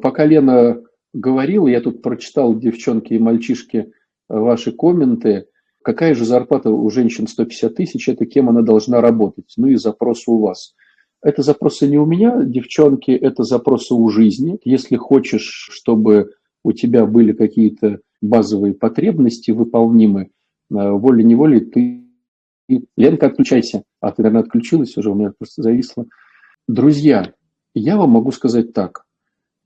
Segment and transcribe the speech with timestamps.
[0.00, 3.92] Пока Лена говорила, я тут прочитал, девчонки и мальчишки,
[4.28, 5.46] ваши комменты.
[5.82, 9.52] Какая же зарплата у женщин 150 тысяч, это кем она должна работать?
[9.56, 10.74] Ну и запросы у вас.
[11.22, 14.58] Это запросы не у меня, девчонки, это запросы у жизни.
[14.64, 16.32] Если хочешь, чтобы
[16.64, 20.22] у тебя были какие-то базовые потребности выполнимы,
[20.70, 22.04] э, волей-неволей ты...
[22.96, 23.82] Ленка, отключайся.
[24.00, 26.06] А ты, наверное, отключилась уже, у меня просто зависло.
[26.68, 27.32] Друзья,
[27.74, 29.04] я вам могу сказать так.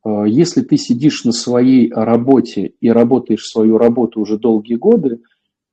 [0.04, 5.20] Э, если ты сидишь на своей работе и работаешь свою работу уже долгие годы,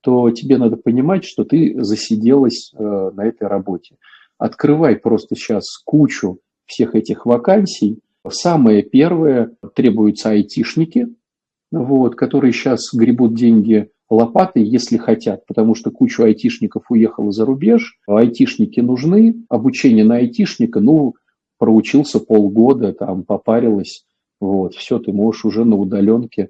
[0.01, 3.97] то тебе надо понимать, что ты засиделась э, на этой работе.
[4.37, 7.99] Открывай просто сейчас кучу всех этих вакансий.
[8.27, 11.07] Самое первое, требуются айтишники,
[11.71, 17.97] вот, которые сейчас гребут деньги лопатой, если хотят, потому что кучу айтишников уехала за рубеж,
[18.07, 21.15] айтишники нужны, обучение на айтишника, ну,
[21.57, 24.05] проучился полгода, там, попарилась,
[24.41, 26.49] вот, все, ты можешь уже на удаленке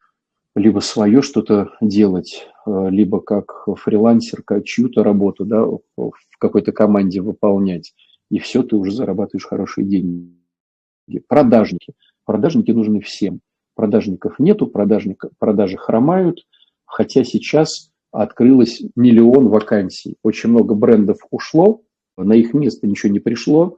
[0.55, 7.21] либо свое что-то делать, э, либо как фрилансер, как чью-то работу да, в какой-то команде
[7.21, 7.93] выполнять.
[8.29, 10.31] И все, ты уже зарабатываешь хорошие деньги.
[11.27, 11.93] Продажники.
[12.25, 13.41] Продажники нужны всем.
[13.75, 16.45] Продажников нету, продажников, продажи хромают,
[16.85, 20.15] хотя сейчас открылось миллион вакансий.
[20.23, 21.81] Очень много брендов ушло,
[22.15, 23.77] на их место ничего не пришло.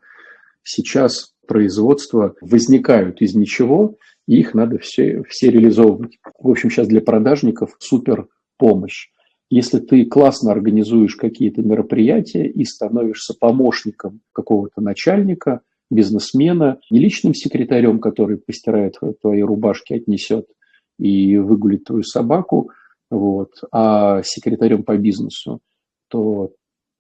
[0.64, 6.17] Сейчас производства возникают из ничего, и их надо все, все реализовывать.
[6.39, 8.27] В общем, сейчас для продажников супер
[8.58, 9.09] помощь.
[9.49, 17.99] Если ты классно организуешь какие-то мероприятия и становишься помощником какого-то начальника, бизнесмена, не личным секретарем,
[17.99, 20.47] который постирает твои рубашки, отнесет
[20.97, 22.71] и выгулит твою собаку,
[23.11, 25.59] вот, а секретарем по бизнесу,
[26.09, 26.52] то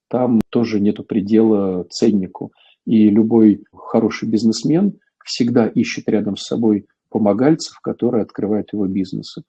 [0.09, 2.51] там тоже нету предела ценнику.
[2.85, 9.43] И любой хороший бизнесмен всегда ищет рядом с собой помогальцев, которые открывают его бизнесы.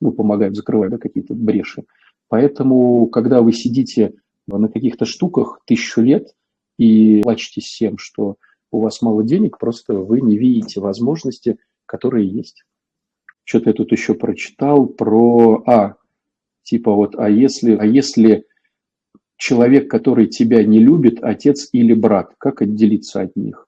[0.00, 1.84] Ну, помогают, закрывать да, какие-то бреши.
[2.28, 4.14] Поэтому, когда вы сидите
[4.46, 6.34] на каких-то штуках тысячу лет
[6.78, 8.36] и плачетесь всем, что
[8.70, 12.64] у вас мало денег, просто вы не видите возможности, которые есть.
[13.44, 15.62] Что-то я тут еще прочитал про...
[15.66, 15.96] А,
[16.62, 18.46] типа вот, а если, а если
[19.40, 23.66] человек, который тебя не любит, отец или брат, как отделиться от них?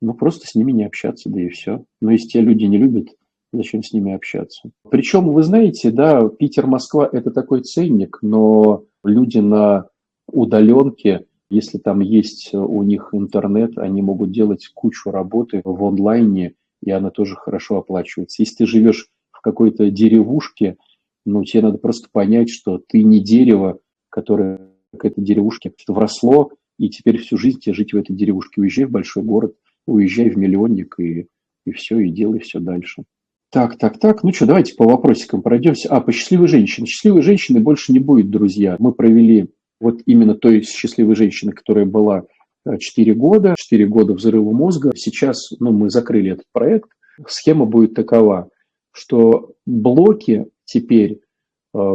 [0.00, 1.84] Ну, просто с ними не общаться, да и все.
[2.00, 3.08] Но если тебя люди не любят,
[3.52, 4.70] зачем с ними общаться?
[4.88, 9.86] Причем, вы знаете, да, Питер-Москва– это такой ценник, но люди на
[10.30, 16.52] удаленке, если там есть у них интернет, они могут делать кучу работы в онлайне,
[16.82, 18.42] и она тоже хорошо оплачивается.
[18.42, 20.76] Если ты живешь в какой-то деревушке,
[21.24, 23.78] ну, тебе надо просто понять, что ты не дерево,
[24.10, 28.60] которое к этой деревушке вросло, и теперь всю жизнь тебе жить в этой деревушке.
[28.60, 29.54] Уезжай в большой город,
[29.86, 31.26] уезжай в миллионник и,
[31.66, 33.04] и все, и делай все дальше.
[33.50, 34.22] Так, так, так.
[34.22, 35.88] Ну что, давайте по вопросикам пройдемся.
[35.88, 36.86] А, по счастливой женщине.
[36.86, 38.76] Счастливой женщины больше не будет, друзья.
[38.78, 39.48] Мы провели
[39.80, 42.24] вот именно той счастливой женщины, которая была
[42.66, 44.92] 4 э, года, 4 года взрыва мозга.
[44.94, 46.90] Сейчас ну, мы закрыли этот проект.
[47.26, 48.50] Схема будет такова,
[48.92, 51.20] что блоки теперь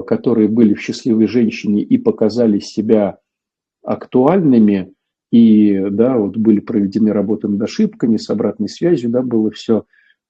[0.05, 3.19] которые были в «Счастливой женщине» и показали себя
[3.83, 4.93] актуальными,
[5.31, 9.81] и да, вот были проведены работы над ошибками, с обратной связью, да, было все э,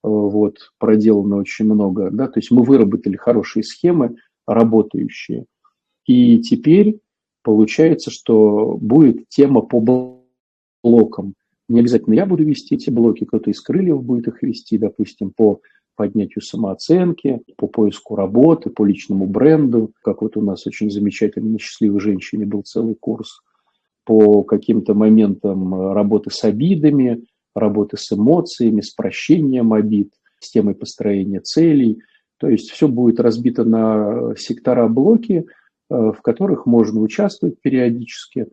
[0.02, 2.10] вот, проделано очень много.
[2.10, 4.16] Да, то есть мы выработали хорошие схемы,
[4.46, 5.44] работающие.
[6.06, 7.00] И теперь
[7.42, 10.20] получается, что будет тема по
[10.82, 11.34] блокам.
[11.68, 15.60] Не обязательно я буду вести эти блоки, кто-то из крыльев будет их вести, допустим, по
[15.96, 22.00] поднятию самооценки, по поиску работы, по личному бренду, как вот у нас очень замечательно «Счастливой
[22.00, 23.40] женщине» был целый курс,
[24.04, 27.24] по каким-то моментам работы с обидами,
[27.54, 32.00] работы с эмоциями, с прощением обид, с темой построения целей.
[32.38, 35.46] То есть все будет разбито на сектора-блоки,
[35.90, 38.48] э, в которых можно участвовать периодически,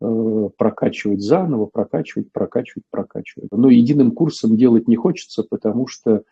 [0.00, 3.50] э, прокачивать заново, прокачивать, прокачивать, прокачивать.
[3.52, 6.22] Но единым курсом делать не хочется, потому что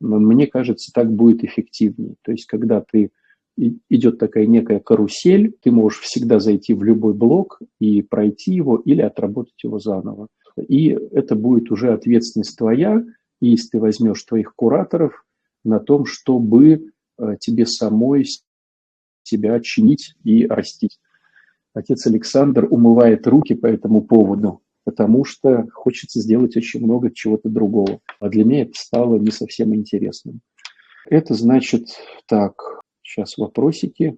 [0.00, 2.14] мне кажется, так будет эффективнее.
[2.22, 3.10] То есть, когда ты
[3.88, 9.00] идет такая некая карусель, ты можешь всегда зайти в любой блок и пройти его или
[9.02, 10.28] отработать его заново.
[10.56, 13.04] И это будет уже ответственность твоя,
[13.40, 15.24] если ты возьмешь твоих кураторов
[15.64, 18.26] на том, чтобы э, тебе самой
[19.22, 20.98] себя чинить и растить.
[21.74, 28.00] Отец Александр умывает руки по этому поводу потому что хочется сделать очень много чего-то другого.
[28.20, 30.40] А для меня это стало не совсем интересным.
[31.04, 31.88] Это значит,
[32.26, 32.54] так,
[33.02, 34.16] сейчас вопросики.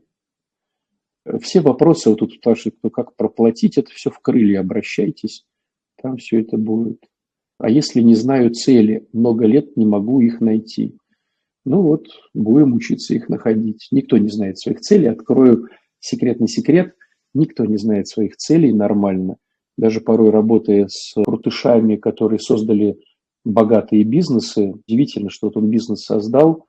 [1.40, 5.44] Все вопросы, вот тут спрашивают, кто как проплатить, это все в крылья, обращайтесь,
[6.00, 7.04] там все это будет.
[7.58, 10.96] А если не знаю цели, много лет не могу их найти.
[11.64, 13.88] Ну вот, будем учиться их находить.
[13.90, 15.08] Никто не знает своих целей.
[15.08, 15.68] Открою
[15.98, 16.94] секретный секрет.
[17.34, 19.36] Никто не знает своих целей нормально.
[19.80, 22.98] Даже порой работая с крутышами, которые создали
[23.46, 26.66] богатые бизнесы, удивительно, что вот он бизнес создал,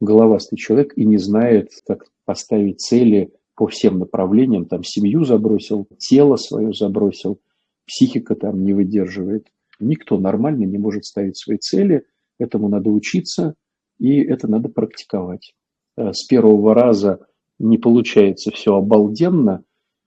[0.00, 4.64] головастый человек, и не знает, как поставить цели по всем направлениям.
[4.64, 7.40] Там семью забросил, тело свое забросил,
[7.84, 9.48] психика там не выдерживает.
[9.78, 12.06] Никто нормально не может ставить свои цели.
[12.38, 13.54] Этому надо учиться,
[13.98, 15.52] и это надо практиковать.
[15.98, 17.26] Э, с первого раза
[17.58, 19.62] не получается все обалденно,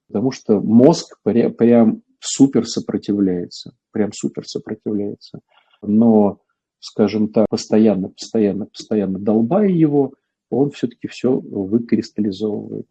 [0.08, 5.40] потому что мозг прям супер сопротивляется, прям супер сопротивляется.
[5.82, 6.42] Но,
[6.80, 10.14] скажем так, постоянно, постоянно, постоянно долбая его,
[10.50, 12.88] он все-таки все выкристаллизовывает.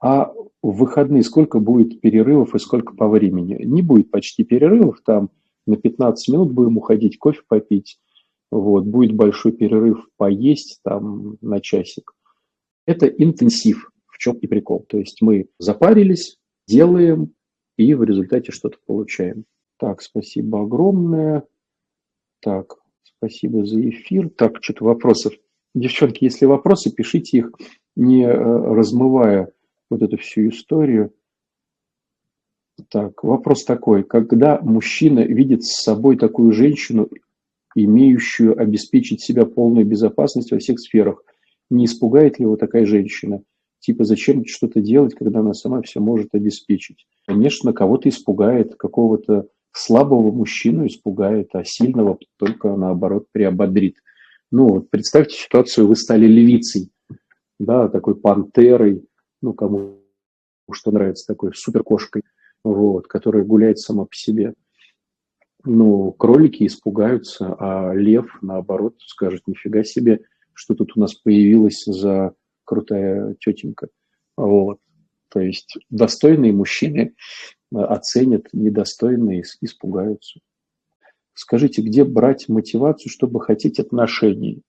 [0.00, 0.32] А
[0.62, 3.62] в выходные сколько будет перерывов и сколько по времени?
[3.64, 5.30] Не будет почти перерывов, там
[5.66, 7.98] на 15 минут будем уходить кофе попить,
[8.50, 12.12] вот, будет большой перерыв поесть там на часик.
[12.86, 14.84] Это интенсив, в чем и прикол.
[14.88, 16.38] То есть мы запарились,
[16.68, 17.32] делаем
[17.76, 19.44] и в результате что-то получаем.
[19.78, 21.44] Так, спасибо огромное.
[22.40, 24.30] Так, спасибо за эфир.
[24.30, 25.34] Так, что-то вопросов.
[25.74, 27.52] Девчонки, если вопросы, пишите их,
[27.94, 29.52] не э, размывая
[29.90, 31.12] вот эту всю историю.
[32.90, 34.04] Так, вопрос такой.
[34.04, 37.08] Когда мужчина видит с собой такую женщину,
[37.74, 41.22] имеющую обеспечить себя полной безопасность во всех сферах,
[41.68, 43.42] не испугает ли его такая женщина?
[43.80, 47.06] Типа, зачем что-то делать, когда она сама все может обеспечить?
[47.26, 53.96] Конечно, кого-то испугает, какого-то слабого мужчину испугает, а сильного только наоборот приободрит.
[54.50, 56.90] Ну, вот представьте ситуацию, вы стали левицей,
[57.58, 59.04] да, такой пантерой,
[59.42, 60.00] ну, кому
[60.72, 62.22] что нравится, такой суперкошкой,
[62.64, 64.54] вот, которая гуляет сама по себе.
[65.64, 70.20] Ну, кролики испугаются, а лев, наоборот, скажет, нифига себе,
[70.52, 72.34] что тут у нас появилась за
[72.66, 73.88] крутая тетенька.
[74.36, 74.78] Вот.
[75.30, 77.14] То есть достойные мужчины
[77.74, 80.40] э, оценят, недостойные испугаются.
[81.32, 84.62] Скажите, где брать мотивацию, чтобы хотеть отношений?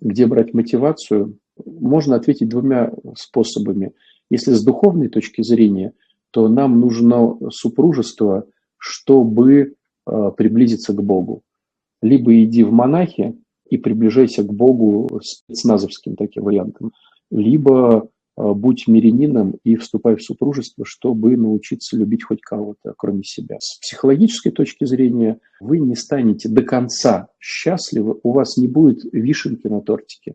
[0.00, 1.38] Где брать мотивацию?
[1.64, 3.92] можно ответить двумя способами.
[4.30, 5.92] Если с духовной точки зрения,
[6.30, 9.74] то нам нужно супружество, чтобы
[10.06, 11.42] э, приблизиться к Богу.
[12.02, 13.36] Либо иди в монахи
[13.68, 16.92] и приближайся к Богу спецназовским таким вариантом,
[17.30, 23.56] либо э, будь мирянином и вступай в супружество, чтобы научиться любить хоть кого-то, кроме себя.
[23.60, 29.66] С психологической точки зрения вы не станете до конца счастливы, у вас не будет вишенки
[29.66, 30.34] на тортике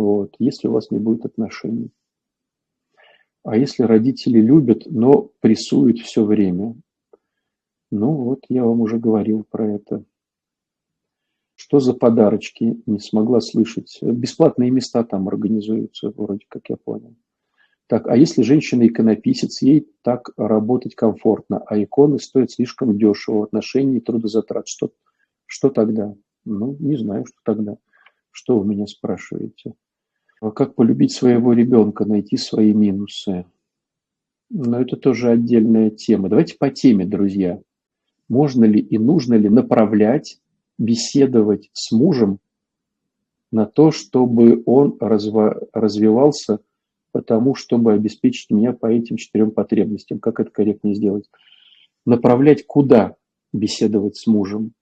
[0.00, 1.90] вот, если у вас не будет отношений.
[3.42, 6.74] А если родители любят, но прессуют все время?
[7.90, 10.04] Ну вот, я вам уже говорил про это.
[11.62, 12.82] Что за подарочки?
[12.86, 13.98] Не смогла слышать.
[14.00, 17.14] Бесплатные места там организуются, вроде как я понял.
[17.86, 24.00] Так, а если женщина-иконописец, ей так работать комфортно, а иконы стоят слишком дешево в отношении
[24.00, 24.92] трудозатрат, что,
[25.44, 26.14] что тогда?
[26.46, 27.76] Ну, не знаю, что тогда.
[28.30, 29.74] Что вы меня спрашиваете?
[30.40, 33.44] А как полюбить своего ребенка, найти свои минусы?
[34.48, 36.30] Но это тоже отдельная тема.
[36.30, 37.60] Давайте по теме, друзья.
[38.30, 40.40] Можно ли и нужно ли направлять,
[40.80, 42.40] беседовать с мужем
[43.52, 46.60] на то, чтобы он разва- развивался,
[47.12, 50.18] потому чтобы обеспечить меня по этим четырем потребностям.
[50.18, 51.30] Как это корректно сделать?
[52.06, 53.16] Направлять куда
[53.52, 54.72] беседовать с мужем?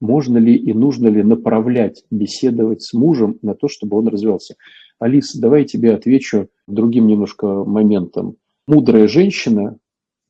[0.00, 4.56] Можно ли и нужно ли направлять беседовать с мужем на то, чтобы он развивался?
[4.98, 8.36] Алиса, давай я тебе отвечу другим немножко моментом.
[8.66, 9.78] Мудрая женщина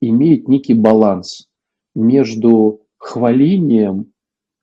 [0.00, 1.48] имеет некий баланс
[1.94, 4.12] между хвалением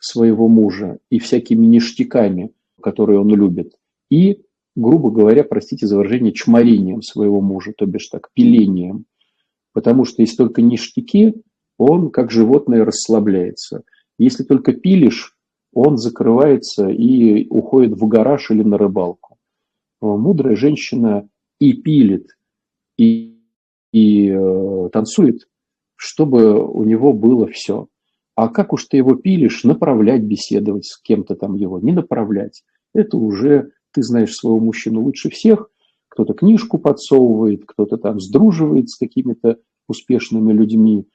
[0.04, 3.76] своего мужа и всякими ништяками, которые он любит,
[4.10, 4.42] и,
[4.76, 9.06] грубо говоря, простите за выражение, чморением своего мужа, то бишь так, пилением.
[9.72, 11.36] Потому что если только ништяки,
[11.78, 13.84] он как животное расслабляется.
[14.20, 15.36] Если только пилишь,
[15.74, 19.38] он закрывается и уходит в гараж или на рыбалку.
[20.02, 21.28] Мудрая женщина
[21.60, 22.28] и пилит,
[22.98, 23.40] и,
[23.94, 25.48] и э, танцует,
[25.96, 27.88] чтобы у него было все.
[28.36, 32.64] А как уж ты его пилишь, направлять, беседовать с кем-то там его, не направлять.
[32.94, 35.70] Это уже ты знаешь своего мужчину лучше всех.
[36.10, 41.06] Кто-то книжку подсовывает, кто-то там сдруживает с какими-то успешными людьми,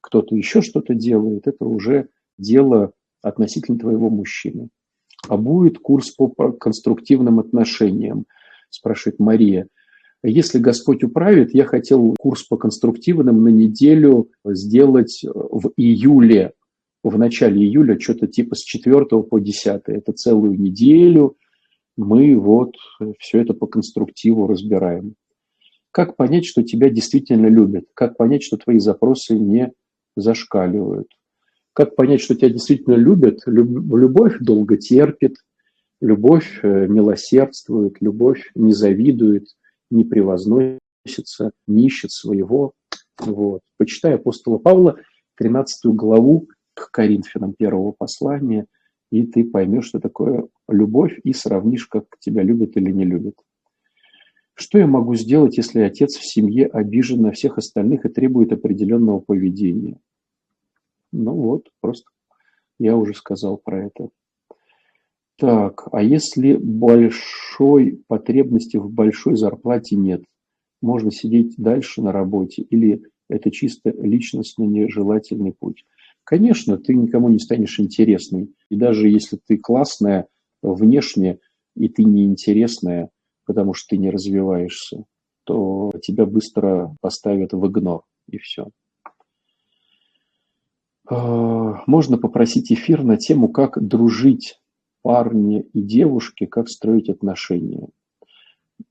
[0.00, 1.46] кто-то еще что-то делает.
[1.46, 2.08] Это уже
[2.38, 2.92] дело
[3.22, 4.68] относительно твоего мужчины.
[5.28, 8.24] А будет курс по конструктивным отношениям–
[8.70, 9.68] спрашивает Мария.
[10.22, 16.52] Если Господь управит, я хотел курс по конструктивным на неделю сделать в июле,
[17.08, 19.82] в начале июля, что-то типа с 4 по 10.
[19.86, 21.36] Это целую неделю
[21.98, 22.76] мы вот
[23.18, 25.16] все это по конструктиву разбираем.
[25.90, 27.86] Как понять, что тебя действительно любят?
[27.92, 29.72] Как понять, что твои запросы не
[30.16, 31.08] зашкаливают?
[31.72, 33.40] Как понять, что тебя действительно любят?
[33.46, 35.36] Любовь долго терпит,
[36.00, 39.48] любовь э, милосердствует, любовь не завидует,
[39.90, 42.74] не превозносится, не ищет своего.
[43.18, 43.60] Вот.
[43.76, 44.98] Почитай апостола Павла,
[45.36, 48.66] 13 главу к Коринфянам первого послания,
[49.10, 53.34] и ты поймешь, что такое любовь, и сравнишь, как тебя любят или не любят.
[54.54, 59.20] Что я могу сделать, если отец в семье обижен на всех остальных и требует определенного
[59.20, 59.98] поведения?
[61.12, 62.10] Ну вот, просто
[62.78, 64.10] я уже сказал про это.
[65.36, 70.24] Так, а если большой потребности в большой зарплате нет,
[70.82, 75.84] можно сидеть дальше на работе или это чисто личностно нежелательный путь?
[76.28, 78.52] Конечно, ты никому не станешь интересной.
[78.68, 80.28] И даже если ты классная
[80.60, 81.38] внешне,
[81.74, 83.08] и ты неинтересная,
[83.46, 85.04] потому что ты не развиваешься,
[85.44, 88.68] то тебя быстро поставят в игнор, и все.
[91.08, 94.60] А, можно попросить эфир на тему, как дружить
[95.00, 97.88] парни и девушки, как строить отношения.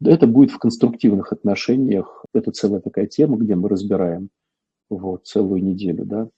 [0.04, 2.26] Это будет в конструктивных отношениях.
[2.34, 4.30] Это целая такая тема, где мы разбираем
[4.90, 6.04] вот, целую неделю.
[6.04, 6.30] Да?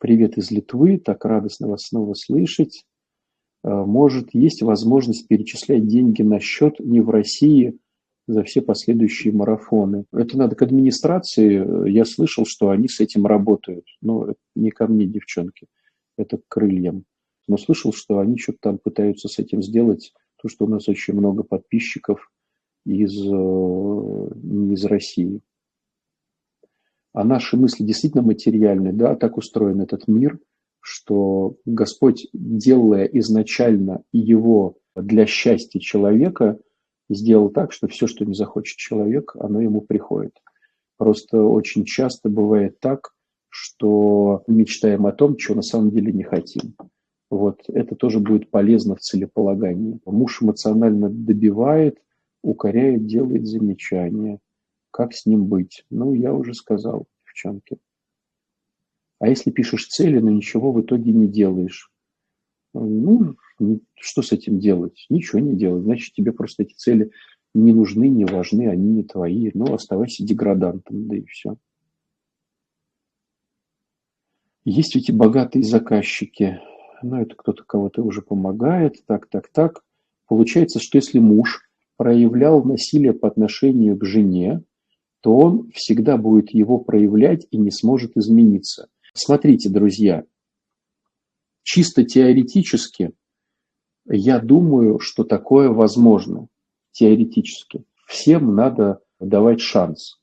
[0.00, 2.84] Привет из Литвы, так радостно вас снова слышать.
[3.62, 7.78] А, может, есть возможность перечислять деньги на счет не в России
[8.26, 10.06] за все последующие марафоны.
[10.12, 11.88] Это надо к администрации.
[11.88, 13.84] Я слышал, что они с этим работают.
[14.00, 15.68] Но не ко мне, девчонки.
[16.16, 17.04] Это к крыльям
[17.50, 21.14] но слышал, что они что-то там пытаются с этим сделать, то, что у нас очень
[21.14, 22.30] много подписчиков
[22.86, 25.40] из, э, из России.
[27.12, 30.38] А наши мысли действительно материальны, да, так устроен этот мир,
[30.80, 36.58] что Господь, делая изначально его для счастья человека,
[37.08, 40.32] сделал так, что все, что не захочет человек, оно ему приходит.
[40.96, 43.12] Просто очень часто бывает так,
[43.48, 46.74] что мечтаем о том, чего на самом деле не хотим.
[47.30, 50.00] Вот, это тоже будет полезно в целеполагании.
[50.04, 51.98] Муж эмоционально добивает,
[52.42, 54.38] укоряет, делает замечания.
[55.00, 55.86] Как с ним быть?
[55.88, 57.78] Ну, я уже сказал, девчонки.
[59.18, 61.90] А если пишешь цели, но ничего в итоге не делаешь?
[62.74, 63.34] Ну,
[63.94, 65.06] что с этим делать?
[65.08, 65.84] Ничего не делать.
[65.84, 67.12] Значит, тебе просто эти цели
[67.54, 69.50] не нужны, не важны, они не твои.
[69.54, 71.56] Ну, оставайся деградантом, да и все.
[74.66, 76.60] Есть ведь и богатые заказчики
[77.02, 79.82] ну, это кто-то кого-то уже помогает, так, так, так.
[80.28, 81.62] Получается, что если муж
[81.96, 84.62] проявлял насилие по отношению к жене,
[85.20, 88.88] то он всегда будет его проявлять и не сможет измениться.
[89.12, 90.24] Смотрите, друзья,
[91.62, 93.12] чисто теоретически
[94.12, 96.48] я думаю, что такое возможно.
[96.92, 97.84] Теоретически.
[98.06, 100.18] Всем надо давать шанс.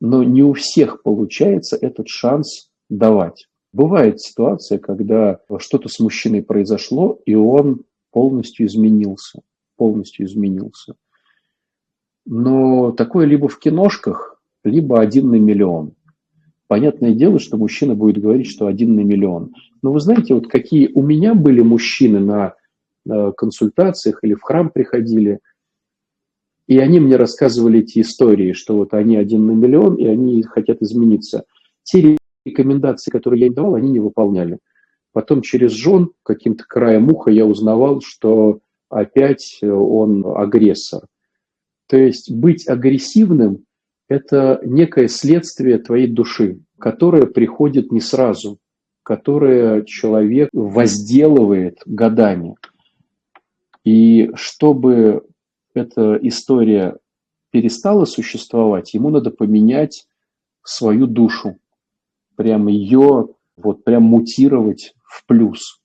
[0.00, 3.48] Но не у всех получается этот шанс давать.
[3.72, 7.82] Бывает ситуация, когда что-то с мужчиной произошло, и он
[8.12, 9.40] полностью изменился.
[9.76, 10.94] Полностью изменился.
[12.24, 14.33] Но такое либо в киношках,
[14.68, 15.92] либо один на миллион.
[16.66, 19.54] Понятное дело, что мужчина будет говорить, что один на миллион.
[19.82, 22.54] Но вы знаете, вот какие у меня были мужчины на
[23.36, 25.40] консультациях или в храм приходили,
[26.66, 30.80] и они мне рассказывали эти истории, что вот они один на миллион, и они хотят
[30.80, 31.44] измениться.
[31.82, 32.16] Те
[32.46, 34.58] рекомендации, которые я им давал, они не выполняли.
[35.12, 41.02] Потом через жен каким-то краем уха я узнавал, что опять он агрессор.
[41.88, 43.64] То есть быть агрессивным–
[44.14, 48.58] это некое следствие твоей души, которое приходит не сразу,
[49.02, 52.56] которое человек возделывает годами.
[53.84, 55.26] И чтобы
[55.74, 56.96] эта история
[57.50, 60.06] перестала существовать, ему надо поменять
[60.62, 61.56] свою душу
[62.36, 65.80] прям ее вот прям мутировать в плюс.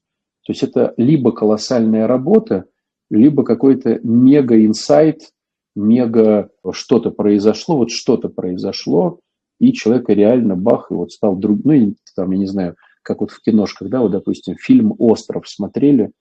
[0.45, 2.65] То есть это либо колоссальная работа,
[3.09, 5.31] либо какой-то мега-инсайт,
[5.75, 9.19] мега что-то произошло, вот что-то произошло,
[9.59, 13.31] и человек реально бах, и вот стал друг, ну, там, я не знаю, как вот
[13.31, 16.11] в киношках, да, вот, допустим, фильм «Остров» смотрели,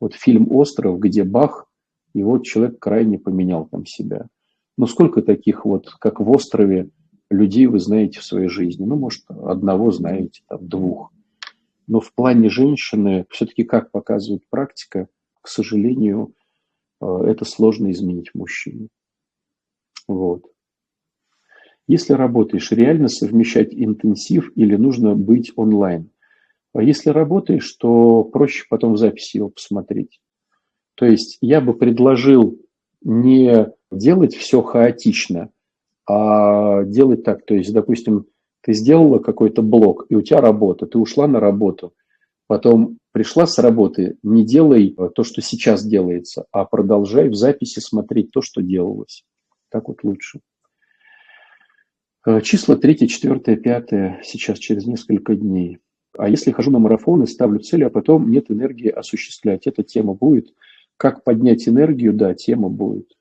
[0.00, 1.66] вот фильм «Остров», где бах,
[2.14, 4.26] и вот человек крайне поменял там себя.
[4.78, 6.90] Ну, сколько таких вот, как в «Острове»,
[7.30, 8.84] людей вы знаете в своей жизни.
[8.84, 11.12] Ну, может, одного знаете, там, двух.
[11.86, 15.08] Но в плане женщины, все-таки, как показывает практика,
[15.40, 16.32] к сожалению,
[17.00, 18.88] это сложно изменить мужчине.
[20.08, 20.44] Вот.
[21.88, 26.10] Если работаешь, реально совмещать интенсив или нужно быть онлайн?
[26.74, 30.20] А если работаешь, то проще потом в записи его посмотреть.
[30.94, 32.58] То есть я бы предложил
[33.02, 35.50] не делать все хаотично,
[36.08, 37.44] а делать так.
[37.46, 38.26] То есть, допустим,
[38.62, 41.94] ты сделала какой-то блок, и у тебя работа, ты ушла на работу,
[42.46, 48.30] потом пришла с работы, не делай то, что сейчас делается, а продолжай в записи смотреть
[48.30, 49.24] то, что делалось.
[49.70, 50.40] Так вот лучше.
[52.26, 55.78] Э, числа 3, 4, 5 сейчас через несколько дней.
[56.18, 60.14] А если хожу на марафон и ставлю цели, а потом нет энергии осуществлять, эта тема
[60.14, 60.52] будет.
[60.96, 63.12] Как поднять энергию, да, тема будет.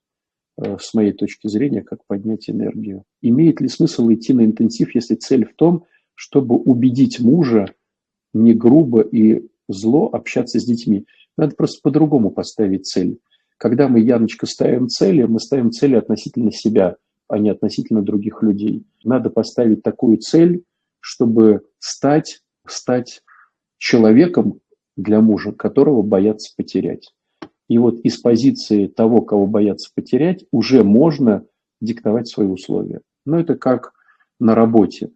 [0.58, 3.04] Э, с моей точки зрения, как поднять энергию.
[3.22, 7.74] Имеет ли смысл идти на интенсив, если цель в том, чтобы убедить мужа
[8.36, 11.06] не грубо и зло общаться с детьми?
[11.38, 13.20] Надо просто по-другому поставить цель.
[13.58, 18.84] Когда мы, Яночка, ставим цели, мы ставим цели относительно себя, а не относительно других людей.
[19.04, 20.64] Надо поставить такую цель,
[21.00, 23.22] чтобы стать, стать
[23.78, 24.60] человеком
[24.98, 27.14] для мужа, которого боятся потерять.
[27.68, 31.46] И вот из позиции того, кого боятся потерять, уже можно
[31.82, 33.02] диктовать свои условия.
[33.26, 33.94] Но это как
[34.40, 35.12] на работе.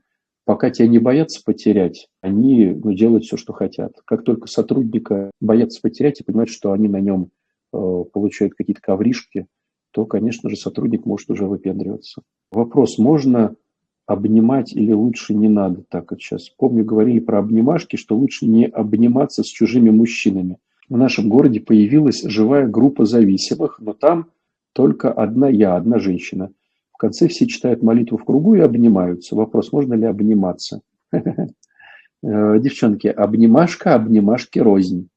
[0.50, 3.94] Пока тебя не боятся потерять, они ну, делают все, что хотят.
[4.04, 7.30] Как только сотрудника боятся потерять и понимают, что они на нем
[7.72, 9.46] э, получают какие-то ковришки,
[9.92, 12.24] то, конечно же, сотрудник может уже выпендриваться.
[12.52, 13.58] Вопрос, можно
[14.08, 16.50] обнимать или лучше не надо так как сейчас.
[16.50, 20.58] Помню, говорили про обнимашки, что лучше не обниматься с чужими мужчинами
[20.90, 24.32] в нашем городе появилась живая группа зависимых, но там
[24.74, 26.52] только одна я, одна женщина.
[27.00, 29.34] Конце все читают молитву в кругу и обнимаются.
[29.34, 30.82] Вопрос, можно ли обниматься?
[32.22, 35.08] Э, девчонки, обнимашка, обнимашки рознь.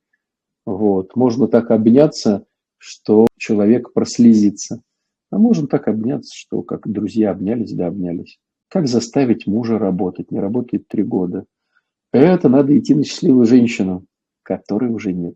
[0.65, 1.17] Вот.
[1.17, 2.45] Можно так обняться,
[2.79, 4.81] что человек прослезится.
[5.33, 8.39] А можно так обняться, что как друзья обнялись, да обнялись.
[8.69, 10.31] Как заставить мужа работать?
[10.31, 11.45] Не работает три года.
[12.13, 14.07] Это надо идти на счастливую женщину,
[14.45, 15.35] которой уже нет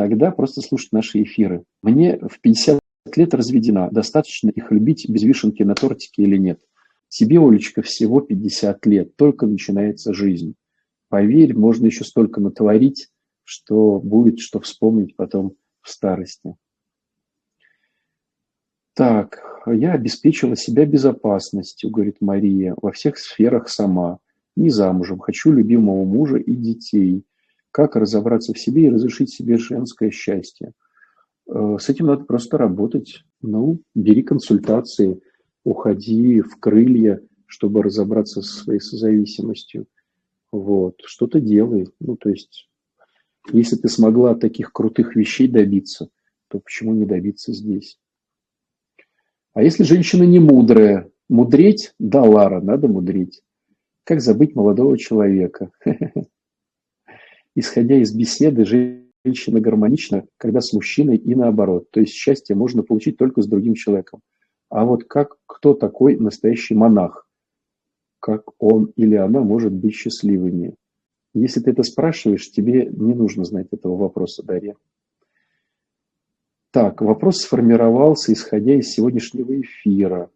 [0.00, 1.64] тогда просто слушать наши эфиры.
[1.82, 2.79] Мне в 50
[3.16, 6.60] лет разведена, достаточно их любить без вишенки на тортике или нет.
[7.08, 10.54] Тебе, Олечка, всего 50 лет, только начинается жизнь.
[11.08, 13.08] Поверь, можно еще столько натворить,
[13.42, 16.54] что будет что вспомнить потом в старости.
[18.94, 24.18] Так, я обеспечила себя безопасностью, говорит Мария, во всех сферах сама.
[24.56, 27.24] Не замужем, хочу любимого мужа и детей
[27.72, 30.72] как разобраться в себе и разрешить себе женское счастье.
[31.52, 33.24] Э, с этим надо просто работать.
[33.42, 35.20] Ну, бери консультации,
[35.64, 39.86] уходи в крылья, чтобы разобраться со своей созависимостью.
[40.52, 41.88] Вот, что-то делай.
[42.00, 42.68] Ну, то есть,
[43.52, 46.08] если ты смогла таких крутых вещей добиться,
[46.48, 47.98] то почему не добиться здесь?
[49.52, 51.94] А если женщина не мудрая, мудреть?
[51.98, 53.42] Да, Лара, надо мудреть.
[54.04, 55.70] Как забыть молодого человека?
[57.54, 61.90] исходя из беседы, женщина гармонична, когда с мужчиной и наоборот.
[61.90, 64.20] То есть счастье можно получить только с другим человеком.
[64.68, 67.26] А вот как, кто такой настоящий монах?
[68.20, 70.74] Как он или она может быть счастливыми?
[71.34, 74.76] Если ты это спрашиваешь, тебе не нужно знать этого вопроса, Дарья.
[76.72, 80.30] Так, вопрос сформировался, исходя из сегодняшнего эфира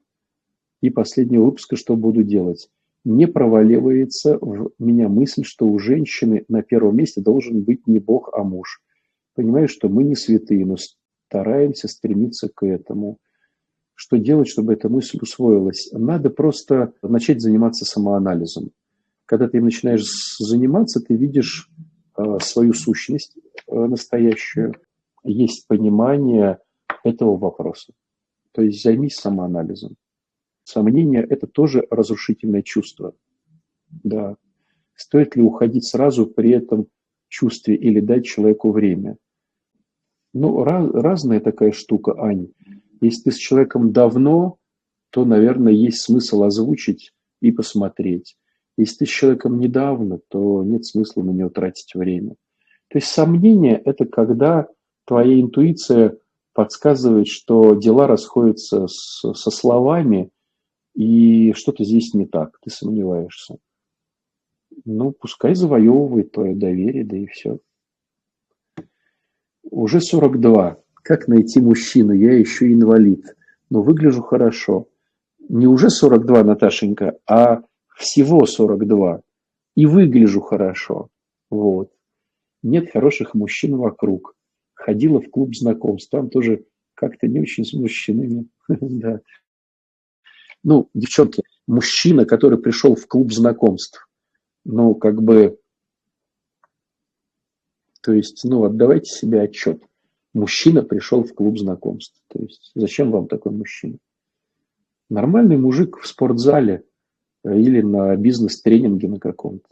[0.80, 2.68] и последнего выпуска «Что буду делать?».
[3.04, 8.30] Не проваливается в меня мысль, что у женщины на первом месте должен быть не Бог,
[8.32, 8.80] а муж.
[9.34, 10.76] Понимаю, что мы не святые, но
[11.28, 13.18] стараемся стремиться к этому.
[13.94, 15.90] Что делать, чтобы эта мысль усвоилась?
[15.92, 18.70] Надо просто начать заниматься самоанализом.
[19.26, 20.04] Когда ты начинаешь
[20.38, 21.68] заниматься, ты видишь
[22.16, 23.36] э, свою сущность
[23.66, 24.74] э, настоящую,
[25.24, 26.58] есть понимание
[27.02, 27.92] этого вопроса.
[28.52, 29.96] То есть займись самоанализом.
[30.64, 33.14] Сомнение– это тоже разрушительное чувство.
[33.88, 34.36] Да.
[34.94, 36.86] Стоит ли уходить сразу при этом
[37.28, 39.16] чувстве или дать человеку время?
[40.32, 42.48] Ну, раз, разная такая штука, Ань.
[43.00, 44.56] Если ты с человеком давно,
[45.10, 48.36] то, наверное, есть смысл озвучить и посмотреть.
[48.76, 52.36] Если ты с человеком недавно, то нет смысла на него тратить время.
[52.88, 54.66] То есть сомнение– это когда
[55.04, 56.16] твоя интуиция
[56.52, 60.30] подсказывает, что дела расходятся с, со словами,
[60.94, 63.56] и что-то здесь не так, ты сомневаешься.
[64.84, 67.58] Ну, пускай завоевывает твое доверие, да и все.
[69.62, 70.78] Уже 42.
[71.02, 72.12] Как найти мужчину?
[72.12, 73.36] Я еще инвалид,
[73.70, 74.88] но выгляжу хорошо.
[75.48, 77.62] Не уже 42, Наташенька, а
[77.96, 79.22] всего 42.
[79.76, 81.08] И выгляжу хорошо.
[81.50, 81.90] Вот.
[82.62, 84.34] Нет хороших мужчин вокруг.
[84.74, 86.10] Ходила в клуб знакомств.
[86.10, 88.46] Там тоже как-то не очень с мужчинами.
[88.68, 89.20] да.
[90.64, 94.08] Ну, девчонки, мужчина, который пришел в клуб знакомств,
[94.64, 95.58] ну, как бы,
[98.00, 99.82] то есть, ну, отдавайте себе отчет.
[100.32, 102.18] Мужчина пришел в клуб знакомств.
[102.28, 103.98] То есть, зачем вам такой мужчина?
[105.10, 106.82] Нормальный мужик в спортзале
[107.44, 109.68] э, или на бизнес-тренинге на каком-то.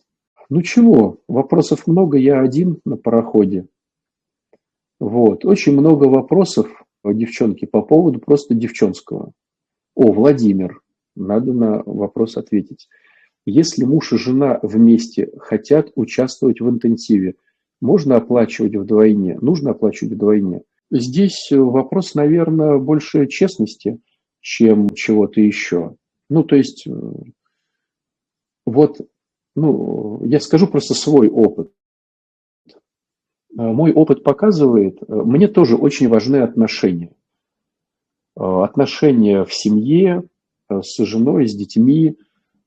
[0.51, 3.67] Ну чего, вопросов много, я один на пароходе.
[5.01, 6.69] Вот, очень много вопросов,
[7.03, 9.33] девчонки, по поводу просто девчонского.
[9.95, 10.82] О, Владимир,
[11.15, 12.89] надо на вопрос ответить.
[13.45, 17.35] Если муж и жена вместе хотят участвовать в интенсиве,
[17.81, 20.63] можно оплачивать вдвойне, нужно оплачивать вдвойне.
[20.91, 23.99] Здесь вопрос, наверное, больше честности,
[24.41, 25.97] чем чего-то еще.
[26.29, 26.91] Ну, то есть, э,
[28.67, 29.01] вот,
[29.57, 31.73] ну, я скажу просто свой опыт.
[32.69, 32.75] Э,
[33.57, 37.15] мой опыт показывает, э, мне тоже очень важны отношения.
[38.35, 40.25] Отношения в семье,
[40.81, 42.17] с женой, с детьми,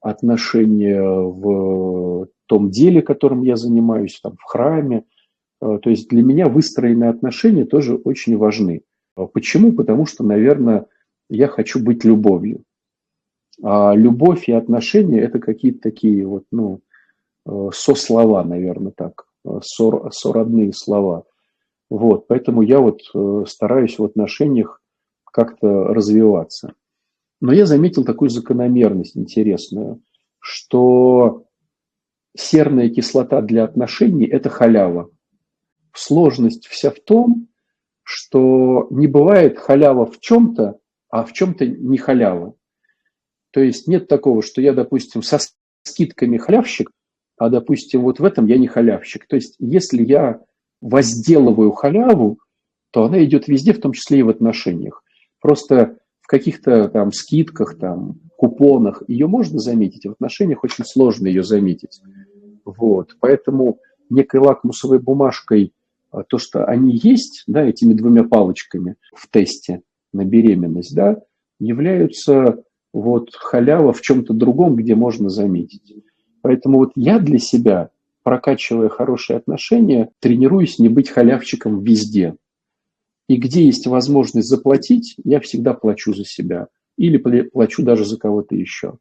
[0.01, 5.05] отношения в том деле, которым я занимаюсь, там, в храме.
[5.59, 8.83] То есть для меня выстроенные отношения тоже очень важны.
[9.33, 9.73] Почему?
[9.73, 10.85] Потому что, наверное,
[11.29, 12.63] я хочу быть любовью.
[13.63, 16.81] А любовь и отношения– это какие-то такие вот, ну,
[17.45, 21.23] э, со-слова, наверное, так, э, со, сородные слова.
[21.89, 24.81] Вот, поэтому я вот э, стараюсь в отношениях
[25.23, 26.73] как-то развиваться.
[27.41, 30.01] Но я заметил такую закономерность интересную,
[30.39, 31.45] что
[32.35, 35.09] серная кислота для отношений– это халява.
[35.93, 37.47] Сложность вся в том,
[38.03, 42.55] что не бывает халява в чем-то, а в чем-то не халява.
[43.51, 45.39] То есть нет такого, что я, допустим, со
[45.83, 46.91] скидками халявщик,
[47.37, 49.27] а, допустим, вот в этом я не халявщик.
[49.27, 50.41] То есть если я
[50.81, 52.39] возделываю халяву,
[52.91, 55.03] то она идет везде, в том числе и в отношениях.
[55.41, 61.43] Просто в каких-то там скидках, там, купонах ее можно заметить, в отношениях очень сложно ее
[61.43, 62.01] заметить.
[62.65, 63.15] Вот.
[63.19, 63.77] Поэтому
[64.09, 65.73] некой лакмусовой бумажкой
[66.11, 69.81] а, то, что они есть, да, этими двумя палочками в тесте–
[70.15, 71.21] на беременность, да,
[71.59, 75.93] являются вот халява в чем-то другом, где можно заметить.
[76.41, 77.89] Поэтому вот я для себя,
[78.23, 82.35] прокачивая хорошие отношения, тренируюсь не быть халявчиком везде.
[83.27, 86.67] И где есть возможность заплатить, я всегда плачу за себя.
[86.97, 88.97] Или плачу даже за кого-то еще.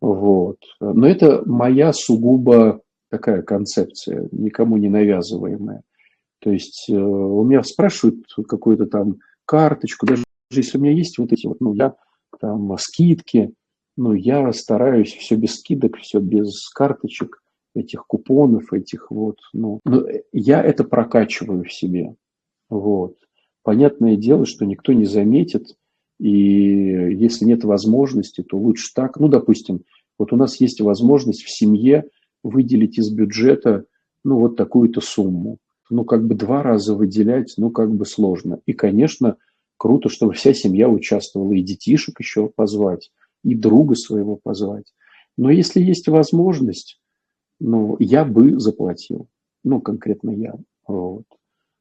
[0.00, 0.58] Вот.
[0.80, 5.82] Но это моя сугубо такая концепция, никому не навязываемая.
[6.40, 11.32] То есть э, у меня спрашивают какую-то там карточку, даже если у меня есть вот
[11.32, 11.94] эти вот, ну, я
[12.40, 13.52] там скидки,
[13.96, 17.42] ну, я стараюсь все без скидок, все без карточек,
[17.74, 19.80] этих купонов, этих вот, ну,
[20.32, 22.14] я это прокачиваю в себе,
[22.68, 23.16] вот.
[23.62, 25.76] Понятное дело, что никто не заметит,
[26.18, 29.18] и если нет возможности, то лучше так.
[29.18, 29.82] Ну, допустим,
[30.18, 32.04] вот у нас есть возможность в семье
[32.42, 33.86] выделить из бюджета,
[34.24, 35.58] ну, вот такую-то сумму.
[35.90, 38.60] Ну, как бы два раза выделять, ну, как бы сложно.
[38.66, 39.36] И, конечно,
[39.82, 43.10] Круто, чтобы вся семья участвовала, и детишек еще позвать,
[43.42, 44.94] и друга своего позвать.
[45.36, 47.00] Но если есть возможность,
[47.58, 49.26] ну, я бы заплатил.
[49.64, 50.54] Ну, конкретно я.
[50.86, 51.24] Вот.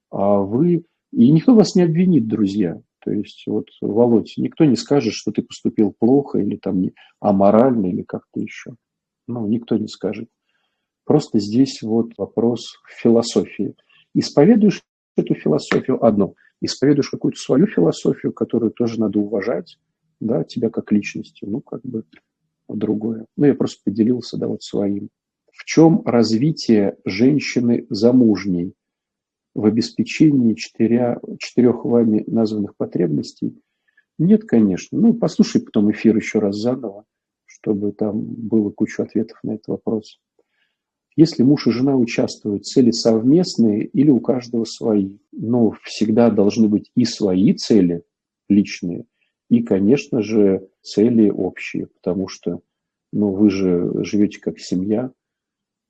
[0.09, 0.83] А вы...
[1.11, 2.81] И никто вас не обвинит, друзья.
[3.03, 7.87] То есть, вот, Володь, никто не скажет, что ты поступил плохо или там не аморально
[7.87, 8.75] или как-то еще.
[9.27, 10.29] Ну, никто не скажет.
[11.03, 13.75] Просто здесь вот вопрос философии.
[14.13, 14.81] Исповедуешь
[15.17, 19.77] эту философию одну– исповедуешь какую-то свою философию, которую тоже надо уважать,
[20.19, 22.03] да, тебя как личности, ну, как бы
[22.69, 23.25] другое.
[23.35, 25.09] Ну, я просто поделился, да, вот своим.
[25.51, 28.73] В чем развитие женщины замужней
[29.53, 33.61] в обеспечении четыря, четырех вами названных потребностей?
[34.17, 34.97] Нет, конечно.
[34.97, 37.05] Ну, послушай потом эфир еще раз заново,
[37.45, 40.19] чтобы там было кучу ответов на этот вопрос.
[41.15, 45.17] Если муж и жена участвуют, цели совместные или у каждого свои?
[45.31, 48.03] Но всегда должны быть и свои цели
[48.47, 49.05] личные,
[49.49, 52.61] и, конечно же, цели общие, потому что
[53.11, 55.11] ну, вы же живете как семья,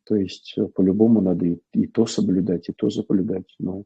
[0.05, 3.55] то есть э, по-любому надо и, и то соблюдать, и то соблюдать.
[3.59, 3.83] Но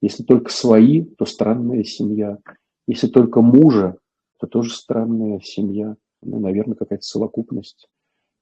[0.00, 2.38] если только свои, то странная семья.
[2.86, 3.96] Если только мужа,
[4.38, 5.96] то тоже странная семья.
[6.22, 7.88] Ну, наверное, какая-то совокупность.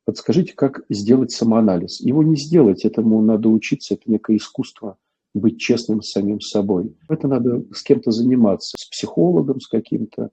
[0.04, 2.00] Подскажите, как сделать самоанализ?
[2.00, 4.96] Его не сделать, этому надо учиться, это некое искусство
[5.34, 6.96] быть честным с самим собой.
[7.08, 10.30] Это надо с кем-то заниматься, с психологом, с каким-то,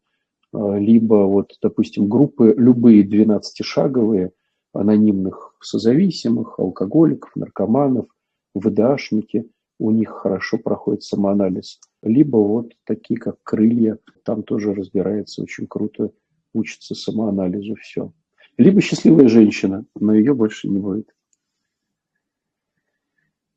[0.53, 4.31] а, либо вот, допустим, группы любые 12-шаговые,
[4.75, 8.07] анонимных созависимых, алкоголиков, наркоманов,
[8.53, 11.79] ВДАшники, у них хорошо проходит самоанализ.
[12.01, 16.11] Либо вот такие, как крылья, там тоже разбирается очень круто,
[16.53, 18.13] учится самоанализу все.
[18.57, 21.13] Либо счастливая женщина, но ее больше не будет.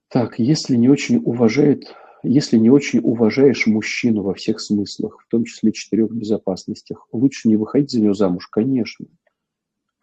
[0.09, 5.45] Так, если не очень уважает, если не очень уважаешь мужчину во всех смыслах, в том
[5.45, 9.07] числе четырех безопасностях, лучше не выходить за него замуж, конечно.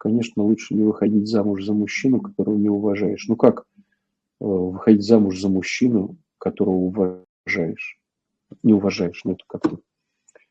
[0.06, 3.26] Конечно, лучше не выходить замуж за мужчину, которого не уважаешь.
[3.26, 3.62] Ну как
[4.40, 7.98] э, выходить замуж за мужчину, которого уважаешь?
[8.62, 9.80] Не уважаешь, ну это как-то.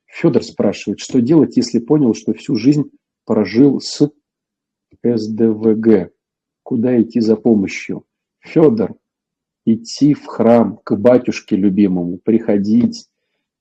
[0.07, 2.91] Федор спрашивает, что делать, если понял, что всю жизнь
[3.23, 4.11] прожил с
[5.01, 6.11] СДВГ?
[6.61, 8.03] Куда идти за помощью?
[8.41, 8.95] Федор,
[9.65, 13.07] идти в храм к батюшке любимому, приходить,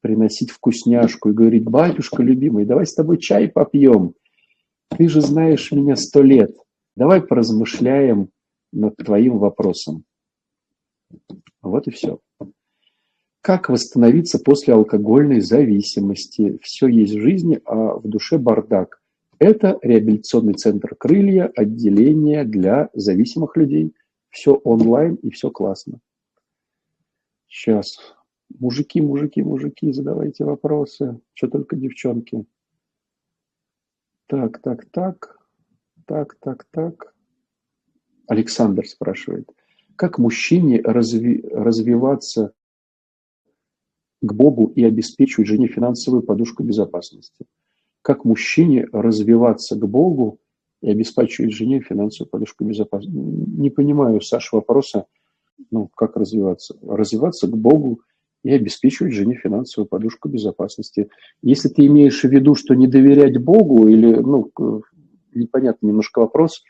[0.01, 4.17] приносить вкусняшку и говорить, батюшка любимый, давай с тобой чай попьем.
[4.91, 6.57] Ты же знаешь меня сто лет.
[6.97, 8.31] Давай поразмышляем
[8.73, 10.05] над твоим вопросом.
[11.63, 12.21] Вот и все.
[13.41, 16.59] Как восстановиться после алкогольной зависимости?
[16.63, 19.03] Все есть в жизни, а в душе бардак.
[19.39, 23.95] Это реабилитационный центр «Крылья», отделение для зависимых людей–
[24.31, 26.01] все онлайн и все классно.
[27.47, 27.99] Сейчас.
[28.59, 31.21] Мужики, мужики, мужики, задавайте вопросы.
[31.35, 32.45] Что только девчонки.
[34.27, 35.39] Так, так, так.
[36.07, 37.15] Так, так, так.
[38.27, 39.51] Александр спрашивает.
[39.97, 42.53] Как мужчине разви развиваться
[44.21, 47.47] к Богу и обеспечивать жене финансовую подушку безопасности?
[48.03, 50.41] Как мужчине развиваться к Богу
[50.85, 53.17] и обеспечивать жене финансовую подушку безопасности.
[53.17, 55.07] Не понимаю, Саша, вопроса,
[55.71, 56.77] ну, как развиваться?
[56.83, 58.03] Развиваться к Богу
[58.45, 61.09] и обеспечивать жене финансовую подушку безопасности.
[61.43, 64.53] Если ты имеешь в виду, что не доверять Богу, или, ну,
[65.35, 66.63] непонятно немножко вопрос,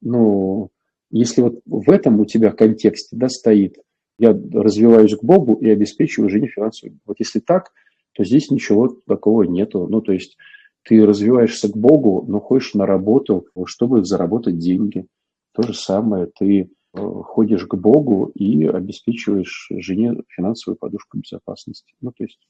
[0.00, 0.70] ну,
[1.10, 3.76] если вот в этом у тебя контексте, да, стоит,
[4.18, 7.00] я развиваюсь к Богу и обеспечиваю жене финансовую.
[7.04, 7.72] Вот если так,
[8.12, 9.88] то здесь ничего такого нету.
[9.88, 10.36] Ну, то есть
[10.84, 15.06] ты развиваешься к Богу, но ходишь на работу, чтобы заработать деньги.
[15.52, 21.94] То же самое, ты ходишь к Богу и обеспечиваешь жене финансовую подушку безопасности.
[22.00, 22.40] Ну, то есть,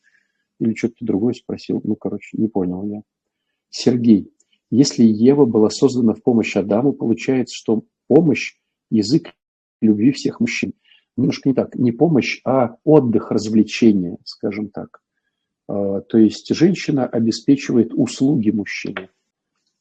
[0.58, 1.80] или что-то другое спросил.
[1.84, 3.02] Ну, короче, не понял я.
[3.70, 4.32] Сергей,
[4.70, 8.56] если Ева была создана в помощь Адаму, получается, что помощь–
[8.90, 9.32] язык
[9.80, 10.74] любви всех мужчин.
[11.16, 11.74] Немножко не так.
[11.76, 15.00] Не помощь, а отдых, развлечение, скажем так.
[15.68, 19.10] А, то есть женщина обеспечивает услуги мужчине.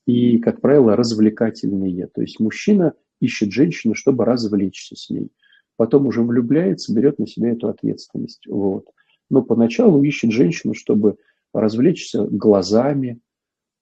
[0.06, 2.08] И, как правило, развлекательные.
[2.08, 5.30] То есть мужчина ищет женщину, чтобы развлечься с ней.
[5.78, 8.46] Потом уже влюбляется, берет на себя эту ответственность.
[8.48, 8.86] Вот.
[9.30, 11.18] Но поначалу ищет женщину, чтобы
[11.54, 13.20] развлечься глазами,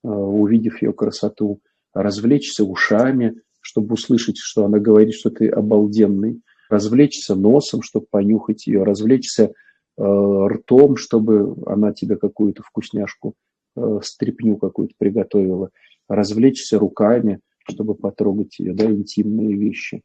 [0.03, 1.59] а, увидев ее красоту,
[1.93, 8.83] развлечься ушами, чтобы услышать, что она говорит, что ты обалденный, развлечься носом, чтобы понюхать ее,
[8.83, 9.53] развлечься
[9.97, 13.33] Э, ртом, чтобы она тебе какую-то вкусняшку,
[13.75, 15.71] э, стряпню какую-то приготовила,
[16.07, 20.01] развлечься руками, чтобы потрогать ее, да, интимные вещи.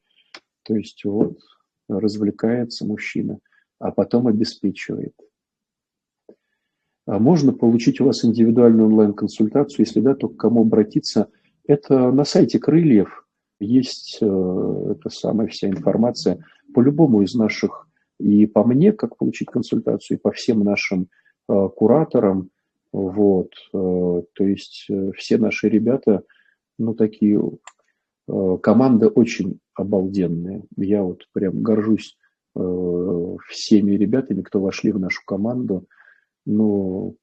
[0.65, 1.39] То есть вот
[1.89, 3.39] развлекается мужчина,
[3.79, 5.15] а потом обеспечивает.
[7.07, 11.29] А можно получить у вас индивидуальную онлайн-консультацию, если да, то к кому обратиться?
[11.67, 13.27] Это на сайте Крыльев
[13.59, 14.27] есть э,
[14.91, 16.45] эта самая вся информация
[16.75, 21.09] по любому из наших и по мне, как получить консультацию, и по всем нашим
[21.49, 22.51] э, кураторам.
[22.93, 26.23] Вот, э, то есть э, все наши ребята,
[26.79, 27.41] ну, такие,
[28.29, 30.65] э, команда очень обалденная.
[30.77, 32.17] Я вот прям горжусь
[32.55, 35.87] э, всеми ребятами, кто вошли в нашу команду.
[36.45, 37.17] Ну,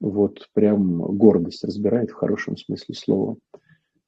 [0.00, 3.36] вот прям гордость разбирает в хорошем смысле слова.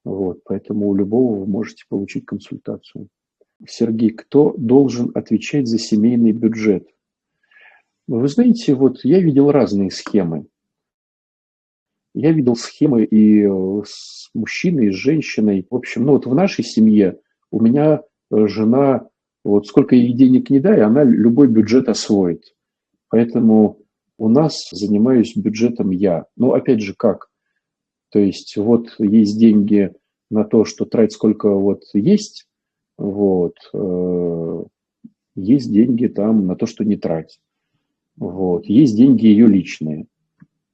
[0.04, 3.08] Вот, поэтому у любого вы можете получить консультацию.
[3.66, 6.88] Сергей, кто должен отвечать за семейный бюджет?
[8.06, 10.46] Вы знаете, вот я видел разные схемы.
[12.14, 15.66] Я видел схемы и э, с мужчиной, и с женщиной.
[15.70, 17.20] В общем, ну вот в нашей семье
[17.50, 19.08] у меня э, жена,
[19.44, 22.54] вот сколько ей денег не дай, она любой бюджет освоит.
[23.08, 23.78] Поэтому
[24.18, 26.26] у нас занимаюсь бюджетом я.
[26.36, 27.28] Но опять же, как?
[28.10, 29.92] То есть вот есть деньги
[30.30, 32.48] на то, что тратить сколько вот есть,
[32.98, 33.54] вот.
[33.72, 34.64] Э,
[35.36, 37.40] есть деньги там на то, что не тратить.
[38.16, 38.66] Вот.
[38.66, 40.06] Есть деньги ее личные.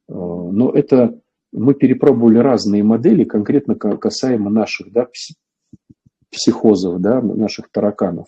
[0.08, 1.20] Но это
[1.56, 5.08] мы перепробовали разные модели, конкретно касаемо наших да,
[6.30, 8.26] психозов, да, наших тараканов.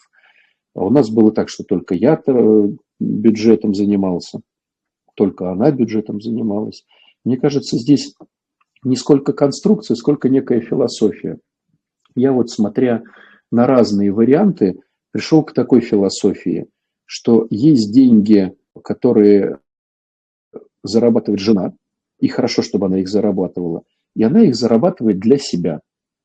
[0.75, 2.21] А у нас было так, что только я
[2.99, 4.41] бюджетом занимался,
[5.14, 6.87] только она бюджетом занималась.
[7.25, 8.14] Мне кажется, здесь
[8.83, 11.38] не сколько конструкция, сколько некая философия.
[12.14, 13.03] Я вот смотря
[13.53, 16.69] на разные варианты, пришел к такой философии,
[17.05, 19.59] что есть деньги, которые
[20.83, 21.75] зарабатывает жена,
[22.18, 23.83] и хорошо, чтобы она их зарабатывала,
[24.14, 25.81] и она их зарабатывает для себя.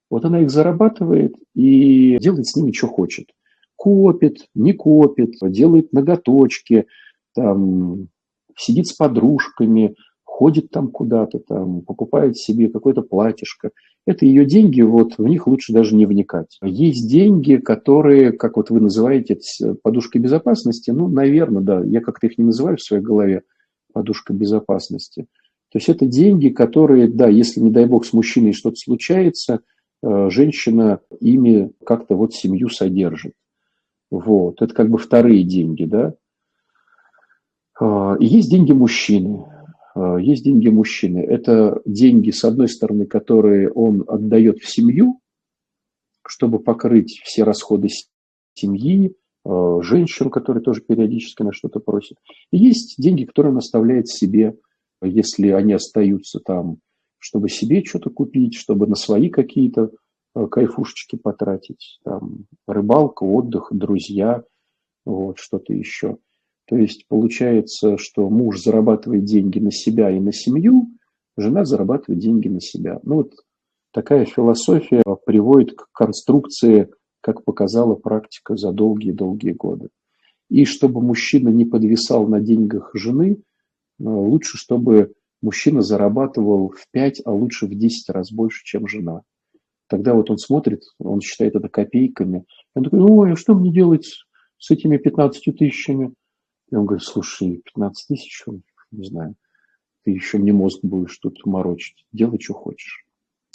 [0.10, 3.29] Вот она их зарабатывает и делает с ними, что хочет.
[3.75, 6.86] Копит, не копит, делает ноготочки,
[7.34, 8.10] там,
[8.56, 13.71] сидит с подружками, ходит там куда-то, там, покупает себе какое-то платьишко.
[14.06, 16.58] Это ее деньги, вот в них лучше даже не вникать.
[16.62, 19.39] Есть деньги, которые, как вот вы называете,
[19.82, 20.91] подушкой безопасности.
[20.91, 23.43] Ну, наверное, да, я как-то их не называю в своей голове
[23.93, 25.27] подушка безопасности.
[25.73, 29.62] То есть это деньги, которые, да, если, не дай бог, с мужчиной что-то случается,
[30.03, 33.33] э, женщина ими как-то вот семью содержит.
[34.12, 36.13] Вот, это как бы вторые деньги, да.
[37.81, 39.47] А, и есть деньги мужчины.
[39.95, 41.17] А, есть деньги мужчины.
[41.17, 45.21] Это деньги, с одной стороны, которые он отдает в семью,
[46.23, 47.88] чтобы покрыть все расходы
[48.53, 52.19] семьи, а, женщин, которые тоже периодически на что-то просят.
[52.51, 54.55] И есть деньги, которые он оставляет себе,
[55.06, 56.78] если они остаются там,
[57.20, 59.92] чтобы себе что-то купить, чтобы на свои какие-то
[60.34, 62.00] а, кайфушечки потратить.
[62.04, 64.44] Там, рыбалка, отдых, друзья,
[65.06, 66.18] вот, что-то еще.
[66.66, 70.88] То есть получается, что муж зарабатывает деньги на себя и на семью,
[71.38, 73.00] жена зарабатывает деньги на себя.
[73.04, 73.34] Ну вот
[73.92, 76.89] такая философия приводит к конструкции,
[77.22, 79.89] как показала практика за долгие-долгие годы.
[80.50, 83.38] И чтобы мужчина не подвисал на деньгах жены, э,
[84.12, 89.22] лучше, чтобы мужчина зарабатывал в 5, а лучше в 10 раз больше, чем жена.
[89.88, 92.46] Тогда вот он смотрит, он считает это копейками.
[92.74, 94.26] Он такой, ой, а что мне делать
[94.58, 96.13] с этими 15 тысячами?
[96.72, 98.44] И он говорит, слушай, 15 тысяч,
[98.92, 99.36] не знаю,
[100.04, 102.06] ты еще мне мозг будешь тут морочить.
[102.12, 103.06] Делай, что хочешь.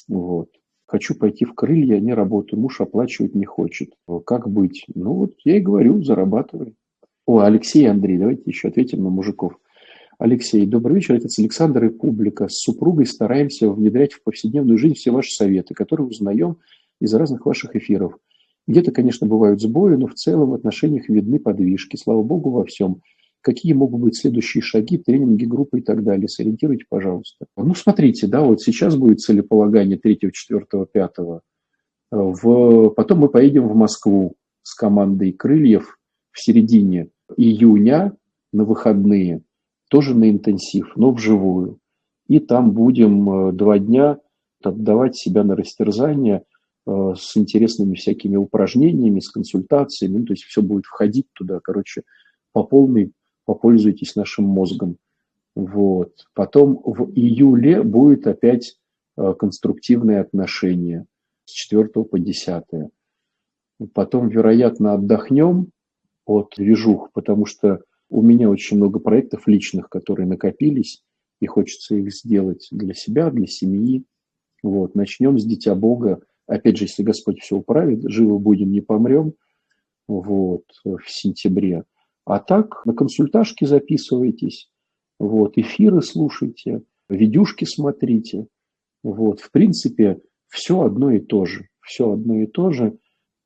[0.07, 0.51] Вот.
[0.87, 3.93] Хочу пойти в крылья, не работаю, муж оплачивать не хочет.
[4.25, 4.87] Как быть?
[4.95, 6.77] Ну вот я и говорю, зарабатывай.
[7.27, 9.59] О, Алексей Андрей, давайте еще ответим на мужиков.
[10.19, 12.49] Алексей, добрый вечер, отец Александр и публика.
[12.49, 16.57] С супругой стараемся внедрять в повседневную жизнь все ваши советы, которые узнаем
[17.01, 18.19] из разных ваших эфиров.
[18.67, 21.95] Где-то, конечно, бывают сбои, но в целом в отношениях видны подвижки.
[21.95, 23.01] Слава Богу во всем.
[23.43, 26.29] Какие могут быть следующие шаги, тренинги, группы и так далее?
[26.29, 27.47] Сориентируйте, пожалуйста.
[27.57, 31.13] Ну, смотрите, да, вот сейчас будет целеполагание 3, 4, 5.
[32.11, 32.89] В...
[32.91, 35.97] Потом мы поедем в Москву с командой «Крыльев»
[36.33, 38.17] в середине июня
[38.53, 39.43] на выходные,
[39.89, 41.79] тоже на интенсив, но вживую.
[42.29, 44.19] И там будем э, два дня
[44.63, 46.43] отдавать себя на растерзание–
[46.89, 52.03] Э, с интересными всякими упражнениями, с консультациями, ну, то есть все будет входить туда, короче,
[52.53, 53.13] по полной
[53.45, 54.97] попользуйтесь нашим мозгом.
[55.55, 56.27] Вот.
[56.33, 58.79] Потом в июле будет опять
[59.19, 61.05] э, конструктивные отношения
[61.45, 62.65] с 4 по 10.
[63.93, 65.73] Потом, вероятно, отдохнем
[66.25, 71.03] от движух, потому что у меня очень много проектов личных, которые накопились,
[71.41, 74.05] и хочется их сделать для себя, для семьи.
[74.63, 74.95] Вот.
[74.95, 79.35] Начнем с Дитя Бога Опять же, если Господь все управит, живы будем, не помрем
[80.09, 81.85] вот, в сентябре.
[82.25, 84.71] А так на консультажки записывайтесь,
[85.19, 88.47] вот, эфиры слушайте, видюшки смотрите.
[89.03, 91.69] Вот, в принципе, все одно и то же.
[91.83, 92.99] Все одно и то же.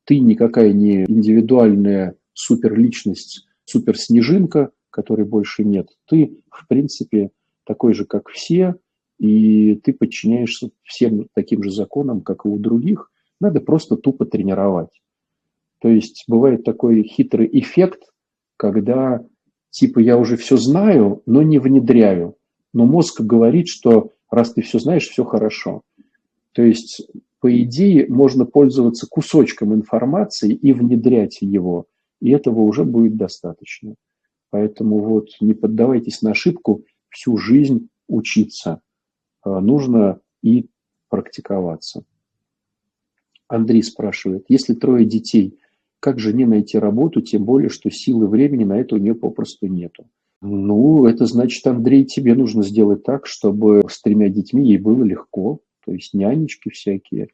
[0.04, 5.88] Ты никакая не индивидуальная суперличность, суперснежинка, которой больше нет.
[6.06, 7.30] Ты, в принципе,
[7.64, 8.76] такой же, как все,
[9.18, 15.00] и ты подчиняешься всем таким же законам, как и у других, надо просто тупо тренировать.
[15.80, 18.02] То есть бывает такой хитрый эффект,
[18.56, 19.24] когда
[19.70, 22.36] типа я уже все знаю, но не внедряю.
[22.72, 25.82] Но мозг говорит, что раз ты все знаешь, все хорошо.
[26.52, 27.06] То есть,
[27.40, 31.86] по идее, можно пользоваться кусочком информации и внедрять его,
[32.22, 33.96] и этого уже будет достаточно.
[34.50, 38.80] Поэтому вот не поддавайтесь на ошибку всю жизнь учиться.
[39.42, 40.68] А, нужно и
[41.08, 42.04] практиковаться.
[43.48, 45.58] Андрей спрашивает, если трое детей,
[45.98, 49.66] как же не найти работу, тем более, что силы времени на это у нее попросту
[49.66, 50.08] нету?
[50.40, 55.60] Ну, это значит, Андрей, тебе нужно сделать так, чтобы с тремя детьми ей было легко,
[55.84, 57.28] то есть нянечки всякие,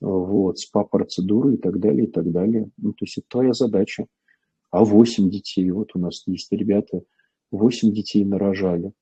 [0.00, 2.70] вот, СПА-процедуры и так далее, и так далее.
[2.76, 4.06] Ну, то есть это твоя задача.
[4.70, 7.02] А восемь детей, вот у нас есть ребята,
[7.50, 8.92] восемь детей нарожали.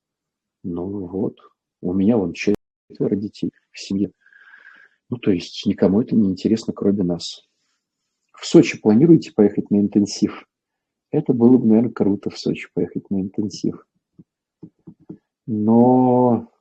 [0.63, 1.39] Ну вот,
[1.81, 4.13] у меня вон четверо детей в семье.
[5.09, 7.49] Ну, то есть никому это не интересно, кроме нас.
[8.33, 10.47] В Сочи планируете поехать на интенсив?
[11.11, 13.87] Это было бы, наверное, круто в Сочи поехать на интенсив.
[15.47, 16.53] Но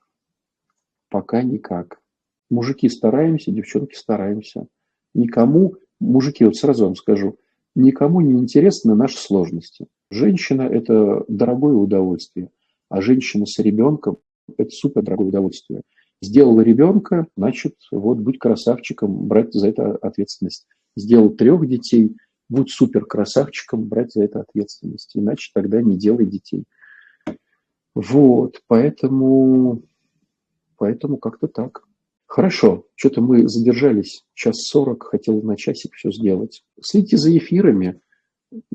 [1.09, 1.99] пока никак.
[2.49, 4.67] Мужики стараемся, девчонки стараемся.
[5.13, 7.39] Никому, мужики, вот сразу вам скажу,
[7.75, 9.87] никому не интересны наши сложности.
[10.09, 12.49] Женщина– это дорогое удовольствие,
[12.89, 14.17] а женщина с ребенком–
[14.57, 15.81] это супер дорогое удовольствие.
[16.21, 20.65] Сделал ребенка, значит, вот будь красавчиком, брать за это ответственность.
[20.95, 22.15] Сделал трех детей,
[22.49, 25.11] будь супер красавчиком, брать за это ответственность.
[25.13, 26.65] Иначе тогда не делай детей.
[27.93, 29.83] Вот, поэтому,
[30.77, 31.83] поэтому как-то так.
[32.35, 36.65] Хорошо, что-то мы задержались час сорок, хотел на часик все сделать.
[36.81, 38.01] Следите за эфирами.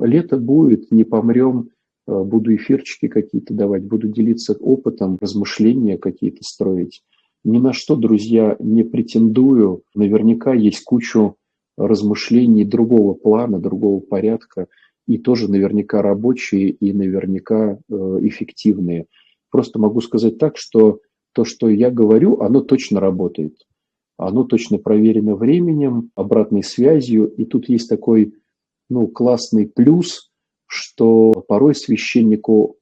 [0.00, 1.68] Лето будет, не помрем.
[2.08, 7.02] Э, буду эфирчики какие-то давать, буду делиться опытом, размышления какие-то строить.
[7.44, 9.82] Ни на что, друзья, не претендую.
[9.94, 11.36] Наверняка есть кучу
[11.76, 14.68] размышлений другого плана, другого порядка,
[15.06, 19.04] и тоже наверняка рабочие, и наверняка э, эффективные.
[19.50, 21.00] Просто могу сказать так, что
[21.32, 23.56] то, что я говорю, оно точно работает.
[24.16, 27.26] Оно точно проверено временем, обратной связью.
[27.26, 28.34] И тут есть такой
[28.88, 30.30] ну, классный плюс,
[30.66, 32.76] что порой священнику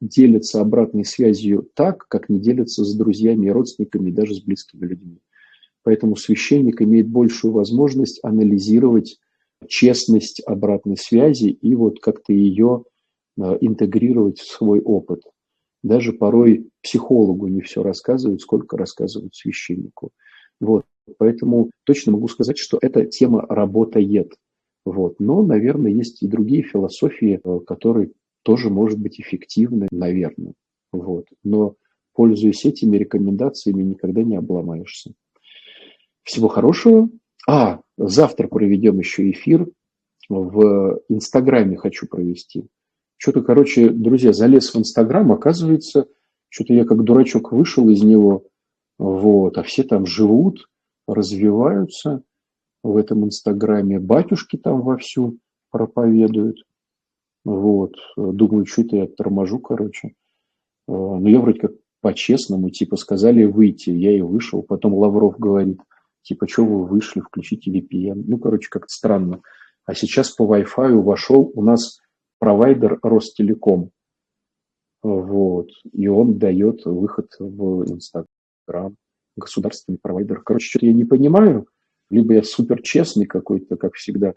[0.00, 5.18] делятся обратной связью так, как не делятся с друзьями родственниками, даже с близкими людьми.
[5.84, 9.18] Поэтому священник имеет большую возможность анализировать
[9.68, 12.84] честность обратной связи и вот как-то ее
[13.38, 15.22] э, интегрировать в свой опыт.
[15.82, 20.10] Даже порой психологу не все рассказывают, сколько рассказывают священнику.
[20.60, 20.84] Вот.
[21.18, 24.34] Поэтому точно могу сказать, что эта тема работает.
[24.84, 25.16] Вот.
[25.18, 28.12] Но, наверное, есть и другие философии, э, которые
[28.42, 30.54] тоже, может быть, эффективны, наверное.
[30.92, 31.26] Вот.
[31.42, 31.74] Но,
[32.12, 35.12] пользуясь этими рекомендациями, никогда не обломаешься.
[36.22, 37.08] Всего хорошего.
[37.48, 39.68] А, завтра проведем еще эфир.
[40.28, 42.66] В Инстаграме хочу провести.
[43.22, 46.08] Что-то, короче, друзья, залез в Инстаграм, оказывается,
[46.48, 48.48] что-то я как дурачок вышел из него,
[48.98, 50.68] вот, а все там живут,
[51.06, 52.24] развиваются
[52.82, 55.38] в этом Инстаграме, батюшки там вовсю
[55.70, 56.64] проповедуют,
[57.44, 60.08] вот, думаю, что это я торможу, короче.
[60.08, 60.12] Э,
[60.88, 65.78] Но ну, я вроде как по-честному, типа, сказали выйти, я и вышел, потом Лавров говорит,
[66.22, 68.24] типа, что вы вышли, включите VPN.
[68.26, 69.42] Ну, короче, как-то странно.
[69.84, 72.02] А сейчас по Wi-Fi вошел, у нас
[72.42, 73.92] провайдер Ростелеком.
[75.00, 75.68] Вот.
[75.92, 78.96] И он дает выход в Инстаграм,
[79.36, 80.42] государственный провайдер.
[80.42, 81.68] Короче, что-то я не понимаю,
[82.10, 84.34] либо я супер честный какой-то, как всегда.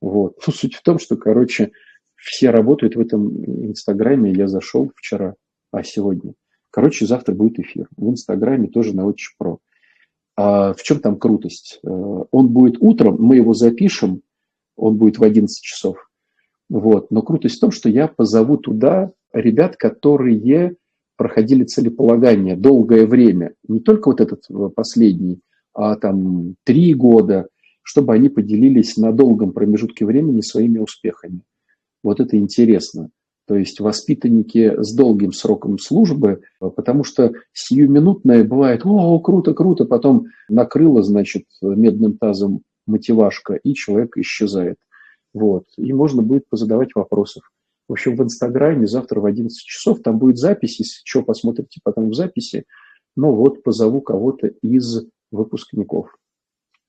[0.00, 0.36] Вот.
[0.46, 1.72] Ну, суть в том, что, короче,
[2.14, 4.32] все работают в этом Инстаграме.
[4.32, 5.34] Я зашел вчера,
[5.72, 6.34] а сегодня.
[6.70, 7.88] Короче, завтра будет эфир.
[7.96, 9.58] В Инстаграме тоже на Очень Про.
[10.36, 11.80] А в чем там крутость?
[11.82, 14.22] Э, он будет утром, мы его запишем,
[14.76, 16.09] он будет в 11 часов.
[16.70, 17.10] Вот.
[17.10, 20.76] Но крутость в том, что я позову туда ребят, которые
[21.16, 23.52] проходили целеполагание долгое время.
[23.68, 25.40] Не только вот этот э, последний,
[25.74, 27.48] а там три года,
[27.82, 31.42] чтобы они поделились на долгом промежутке времени своими успехами.
[32.02, 33.10] Вот это интересно.
[33.46, 40.28] То есть воспитанники с долгим сроком службы, потому что сиюминутное бывает, о, круто, круто, потом
[40.48, 44.76] накрыло, значит, медным тазом мотивашка, и человек исчезает.
[45.32, 45.64] Вот.
[45.76, 47.50] И можно будет позадавать вопросов.
[47.88, 52.10] В общем, в Инстаграме завтра в 11 часов там будет запись, если что, посмотрите потом
[52.10, 52.64] в записи.
[53.16, 56.14] Ну вот, позову кого-то из выпускников.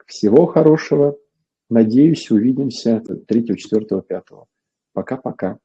[0.05, 1.17] Всего хорошего.
[1.69, 4.23] Надеюсь, увидимся 3, 4, 5.
[4.93, 5.57] Пока-пока.